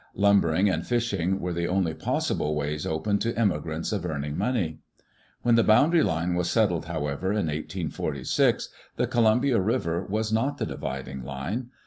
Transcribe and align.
Lum 0.15 0.41
bering 0.41 0.67
and 0.67 0.83
fishing 0.83 1.39
were 1.39 1.53
the 1.53 1.67
only 1.67 1.93
possible 1.93 2.55
ways 2.55 2.87
open 2.87 3.19
to 3.19 3.37
emigrants 3.37 3.91
of 3.91 4.03
earning 4.03 4.35
money. 4.35 4.79
When 5.43 5.53
the 5.53 5.63
boundary 5.63 6.01
line 6.01 6.33
was 6.33 6.49
settled, 6.49 6.85
however, 6.85 7.29
in 7.29 7.45
1846, 7.45 8.69
the 8.95 9.05
Columbia 9.05 9.59
River 9.59 10.03
was 10.03 10.33
not 10.33 10.57
the 10.57 10.65
dividing 10.65 11.21
line. 11.23 11.69